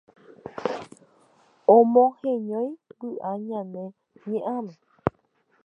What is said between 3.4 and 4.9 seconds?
ñane ñe'ãme.